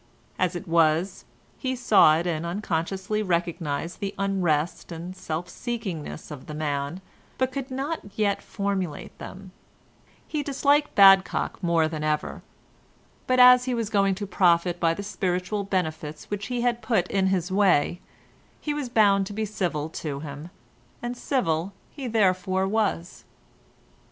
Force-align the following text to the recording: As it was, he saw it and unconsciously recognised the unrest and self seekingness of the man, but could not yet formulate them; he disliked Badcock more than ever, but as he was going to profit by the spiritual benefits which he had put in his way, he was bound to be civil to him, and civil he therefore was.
As 0.39 0.55
it 0.55 0.67
was, 0.67 1.25
he 1.59 1.75
saw 1.75 2.17
it 2.17 2.25
and 2.25 2.43
unconsciously 2.43 3.21
recognised 3.21 3.99
the 3.99 4.15
unrest 4.17 4.91
and 4.91 5.15
self 5.15 5.47
seekingness 5.47 6.31
of 6.31 6.47
the 6.47 6.55
man, 6.55 7.01
but 7.37 7.51
could 7.51 7.69
not 7.69 8.17
yet 8.17 8.41
formulate 8.41 9.15
them; 9.19 9.51
he 10.27 10.41
disliked 10.41 10.95
Badcock 10.95 11.61
more 11.61 11.87
than 11.87 12.03
ever, 12.03 12.41
but 13.27 13.39
as 13.39 13.65
he 13.65 13.75
was 13.75 13.91
going 13.91 14.15
to 14.15 14.25
profit 14.25 14.79
by 14.79 14.95
the 14.95 15.03
spiritual 15.03 15.63
benefits 15.63 16.31
which 16.31 16.47
he 16.47 16.61
had 16.61 16.81
put 16.81 17.07
in 17.07 17.27
his 17.27 17.51
way, 17.51 18.01
he 18.59 18.73
was 18.73 18.89
bound 18.89 19.27
to 19.27 19.33
be 19.33 19.45
civil 19.45 19.87
to 19.89 20.19
him, 20.21 20.49
and 21.03 21.15
civil 21.15 21.73
he 21.91 22.07
therefore 22.07 22.67
was. 22.67 23.23